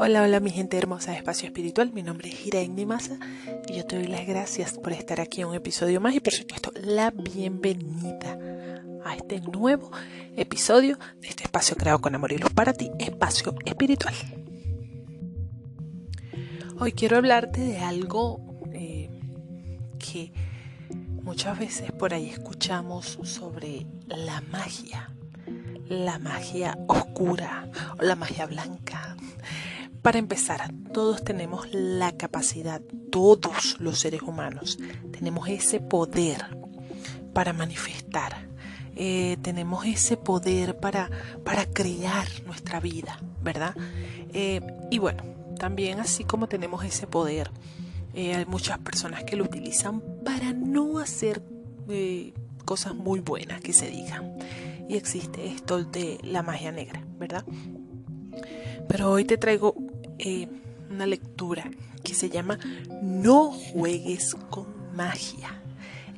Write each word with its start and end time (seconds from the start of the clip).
Hola, 0.00 0.22
hola 0.22 0.38
mi 0.38 0.50
gente 0.50 0.78
hermosa 0.78 1.10
de 1.10 1.16
Espacio 1.16 1.48
Espiritual, 1.48 1.92
mi 1.92 2.04
nombre 2.04 2.28
es 2.28 2.46
Iraín 2.46 2.76
Masa 2.86 3.18
y 3.66 3.78
yo 3.78 3.84
te 3.84 3.96
doy 3.96 4.06
las 4.06 4.24
gracias 4.28 4.74
por 4.78 4.92
estar 4.92 5.20
aquí 5.20 5.40
en 5.40 5.48
un 5.48 5.56
episodio 5.56 6.00
más 6.00 6.14
y 6.14 6.20
por 6.20 6.32
supuesto 6.32 6.70
la 6.80 7.10
bienvenida 7.10 8.38
a 9.04 9.16
este 9.16 9.40
nuevo 9.40 9.90
episodio 10.36 11.00
de 11.20 11.26
este 11.26 11.42
espacio 11.42 11.76
creado 11.76 12.00
con 12.00 12.14
amor 12.14 12.30
y 12.30 12.38
luz 12.38 12.52
para 12.52 12.72
ti, 12.72 12.92
Espacio 13.00 13.56
Espiritual. 13.64 14.14
Hoy 16.78 16.92
quiero 16.92 17.16
hablarte 17.16 17.60
de 17.60 17.78
algo 17.78 18.40
eh, 18.72 19.10
que 19.98 20.32
muchas 21.24 21.58
veces 21.58 21.90
por 21.90 22.14
ahí 22.14 22.30
escuchamos 22.30 23.18
sobre 23.24 23.84
la 24.06 24.42
magia, 24.42 25.10
la 25.88 26.20
magia 26.20 26.78
oscura 26.86 27.68
o 27.98 28.04
la 28.04 28.14
magia 28.14 28.46
blanca 28.46 29.07
para 30.02 30.18
empezar, 30.18 30.72
todos 30.92 31.24
tenemos 31.24 31.68
la 31.72 32.12
capacidad, 32.12 32.80
todos 33.10 33.76
los 33.80 33.98
seres 33.98 34.22
humanos, 34.22 34.78
tenemos 35.12 35.48
ese 35.48 35.80
poder 35.80 36.44
para 37.32 37.52
manifestar, 37.52 38.48
eh, 38.96 39.36
tenemos 39.42 39.84
ese 39.86 40.16
poder 40.16 40.78
para, 40.78 41.10
para 41.44 41.66
crear 41.66 42.26
nuestra 42.46 42.80
vida, 42.80 43.20
¿verdad? 43.42 43.76
Eh, 44.32 44.60
y 44.90 44.98
bueno, 44.98 45.22
también 45.58 46.00
así 46.00 46.24
como 46.24 46.48
tenemos 46.48 46.84
ese 46.84 47.06
poder, 47.06 47.50
eh, 48.14 48.34
hay 48.34 48.46
muchas 48.46 48.78
personas 48.78 49.24
que 49.24 49.36
lo 49.36 49.44
utilizan 49.44 50.02
para 50.24 50.52
no 50.52 50.98
hacer 50.98 51.42
cosas 52.64 52.94
muy 52.94 53.20
buenas 53.20 53.60
que 53.60 53.72
se 53.72 53.88
digan. 53.88 54.36
Y 54.88 54.96
existe 54.96 55.46
esto 55.46 55.84
de 55.84 56.18
la 56.22 56.42
magia 56.42 56.72
negra, 56.72 57.02
¿verdad? 57.18 57.44
Pero 58.88 59.10
hoy 59.10 59.24
te 59.24 59.38
traigo 59.38 59.74
eh, 60.18 60.48
una 60.90 61.06
lectura 61.06 61.70
que 62.02 62.14
se 62.14 62.30
llama 62.30 62.58
No 63.02 63.50
juegues 63.50 64.34
con 64.50 64.66
magia. 64.94 65.62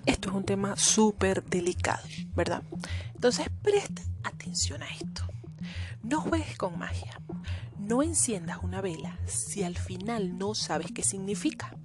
Esto 0.07 0.31
es 0.31 0.35
un 0.35 0.45
tema 0.45 0.77
súper 0.77 1.45
delicado, 1.45 2.03
¿verdad? 2.35 2.63
Entonces 3.15 3.49
presta 3.63 4.03
atención 4.25 4.83
a 4.83 4.89
esto. 4.89 5.25
No 6.03 6.21
juegues 6.21 6.57
con 6.57 6.79
magia. 6.79 7.21
No 7.79 8.03
enciendas 8.03 8.59
una 8.63 8.81
vela 8.81 9.19
si 9.27 9.63
al 9.63 9.77
final 9.77 10.39
no 10.39 10.55
sabes 10.55 10.93
qué 10.93 11.03
significa. 11.03 11.77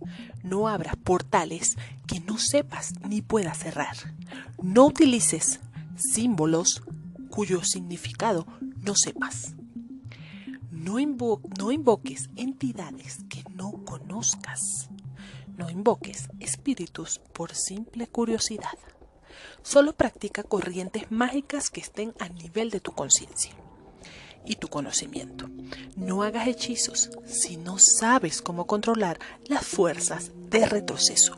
No 0.43 0.67
abras 0.67 0.95
portales 0.95 1.77
que 2.07 2.19
no 2.19 2.37
sepas 2.37 2.93
ni 3.07 3.21
puedas 3.21 3.57
cerrar. 3.57 3.95
No 4.61 4.85
utilices 4.85 5.59
símbolos 5.95 6.83
cuyo 7.29 7.63
significado 7.63 8.45
no 8.81 8.95
sepas. 8.95 9.55
No, 10.85 10.99
invoques 11.71 12.29
entidades 12.35 13.25
que 13.27 13.43
no 13.55 13.83
conozcas. 13.85 14.91
No 15.57 15.67
invoques 15.71 16.29
espíritus 16.39 17.19
por 17.33 17.55
simple 17.55 18.05
curiosidad. 18.05 18.77
Solo 19.63 19.93
practica 19.93 20.43
corrientes 20.43 21.09
mágicas 21.09 21.71
que 21.71 21.81
estén 21.81 22.13
a 22.19 22.29
nivel 22.29 22.69
de 22.69 22.81
tu 22.81 22.91
conciencia 22.91 23.55
y 24.45 24.57
tu 24.57 24.67
conocimiento. 24.67 25.49
No 25.95 26.21
hagas 26.21 26.47
hechizos 26.47 27.09
si 27.25 27.57
no 27.57 27.79
sabes 27.79 28.43
cómo 28.43 28.67
controlar 28.67 29.17
las 29.47 29.65
fuerzas 29.65 30.33
de 30.51 30.67
retroceso. 30.67 31.35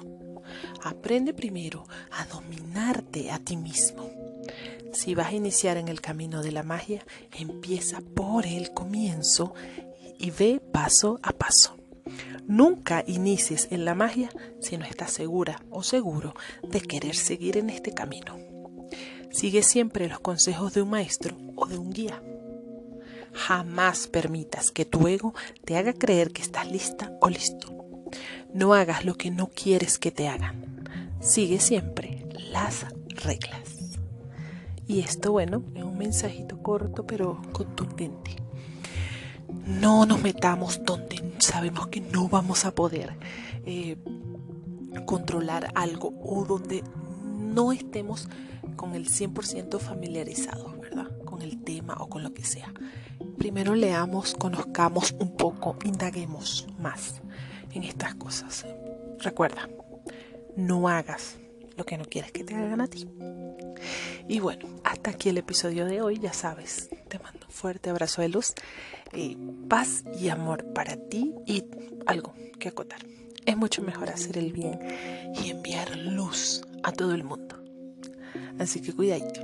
Aprende 0.83 1.33
primero 1.33 1.85
a 2.11 2.25
dominarte 2.25 3.31
a 3.31 3.39
ti 3.39 3.55
mismo. 3.55 4.16
Si 4.97 5.13
vas 5.13 5.27
a 5.27 5.35
iniciar 5.35 5.77
en 5.77 5.89
el 5.89 6.01
camino 6.01 6.41
de 6.41 6.51
la 6.51 6.63
magia, 6.63 7.05
empieza 7.31 8.01
por 8.01 8.47
el 8.47 8.73
comienzo 8.73 9.53
y 10.17 10.31
ve 10.31 10.59
paso 10.59 11.19
a 11.21 11.33
paso. 11.33 11.77
Nunca 12.47 13.03
inicies 13.05 13.67
en 13.69 13.85
la 13.85 13.93
magia 13.93 14.31
si 14.59 14.75
no 14.75 14.85
estás 14.85 15.11
segura 15.11 15.61
o 15.69 15.83
seguro 15.83 16.33
de 16.63 16.81
querer 16.81 17.15
seguir 17.15 17.57
en 17.57 17.69
este 17.69 17.93
camino. 17.93 18.39
Sigue 19.29 19.61
siempre 19.61 20.07
los 20.07 20.19
consejos 20.19 20.73
de 20.73 20.81
un 20.81 20.89
maestro 20.89 21.37
o 21.55 21.67
de 21.67 21.77
un 21.77 21.91
guía. 21.91 22.23
Jamás 23.33 24.07
permitas 24.07 24.71
que 24.71 24.85
tu 24.85 25.07
ego 25.07 25.35
te 25.63 25.77
haga 25.77 25.93
creer 25.93 26.31
que 26.31 26.41
estás 26.41 26.71
lista 26.71 27.15
o 27.21 27.29
listo. 27.29 27.71
No 28.51 28.73
hagas 28.73 29.05
lo 29.05 29.13
que 29.13 29.29
no 29.29 29.45
quieres 29.45 29.99
que 29.99 30.09
te 30.09 30.27
hagan. 30.27 30.89
Sigue 31.21 31.59
siempre 31.59 32.25
las 32.51 32.87
reglas. 33.09 33.76
Y 34.87 35.01
esto, 35.01 35.33
bueno, 35.33 35.63
es 35.75 35.83
un 35.83 35.97
mensajito 35.97 36.61
corto 36.61 37.05
pero 37.05 37.41
contundente. 37.51 38.37
No 39.65 40.05
nos 40.05 40.21
metamos 40.21 40.81
donde 40.83 41.33
sabemos 41.39 41.87
que 41.87 41.99
no 41.99 42.29
vamos 42.29 42.65
a 42.65 42.73
poder 42.73 43.17
eh, 43.65 43.97
controlar 45.05 45.71
algo 45.75 46.13
o 46.23 46.45
donde 46.45 46.83
no 47.37 47.71
estemos 47.71 48.29
con 48.75 48.95
el 48.95 49.09
100% 49.09 49.79
familiarizados, 49.79 50.79
¿verdad? 50.79 51.07
Con 51.25 51.41
el 51.41 51.61
tema 51.63 51.95
o 51.99 52.07
con 52.07 52.23
lo 52.23 52.33
que 52.33 52.43
sea. 52.43 52.73
Primero 53.37 53.75
leamos, 53.75 54.35
conozcamos 54.35 55.13
un 55.19 55.35
poco, 55.35 55.75
indaguemos 55.83 56.67
más 56.79 57.21
en 57.73 57.83
estas 57.83 58.15
cosas. 58.15 58.65
Recuerda, 59.19 59.69
no 60.55 60.87
hagas 60.87 61.37
lo 61.75 61.85
que 61.85 61.97
no 61.97 62.05
quieres 62.05 62.31
que 62.31 62.43
te 62.43 62.55
hagan 62.55 62.81
a 62.81 62.87
ti. 62.87 63.07
Y 64.27 64.39
bueno, 64.39 64.67
hasta 64.83 65.11
aquí 65.11 65.29
el 65.29 65.37
episodio 65.37 65.85
de 65.85 66.01
hoy, 66.01 66.19
ya 66.19 66.33
sabes, 66.33 66.89
te 67.07 67.19
mando 67.19 67.45
un 67.45 67.53
fuerte 67.53 67.89
abrazo 67.89 68.21
de 68.21 68.29
luz, 68.29 68.53
eh, 69.13 69.37
paz 69.69 70.03
y 70.19 70.29
amor 70.29 70.65
para 70.73 70.97
ti 70.97 71.33
y 71.45 71.63
algo 72.05 72.33
que 72.59 72.69
acotar. 72.69 72.99
Es 73.45 73.55
mucho 73.55 73.81
mejor 73.81 74.09
hacer 74.09 74.37
el 74.37 74.51
bien 74.51 74.79
y 75.33 75.49
enviar 75.49 75.95
luz 75.95 76.61
a 76.83 76.91
todo 76.91 77.13
el 77.13 77.23
mundo. 77.23 77.55
Así 78.59 78.81
que 78.81 78.93
cuidadito. 78.93 79.41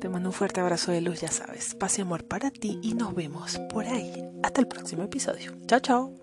Te 0.00 0.08
mando 0.08 0.28
un 0.28 0.34
fuerte 0.34 0.60
abrazo 0.60 0.92
de 0.92 1.00
luz, 1.00 1.20
ya 1.20 1.30
sabes. 1.30 1.74
Paz 1.74 1.98
y 1.98 2.02
amor 2.02 2.24
para 2.24 2.50
ti 2.50 2.78
y 2.82 2.94
nos 2.94 3.14
vemos 3.14 3.58
por 3.70 3.86
ahí. 3.86 4.12
Hasta 4.42 4.60
el 4.60 4.68
próximo 4.68 5.04
episodio. 5.04 5.56
Chao, 5.66 5.80
chao. 5.80 6.14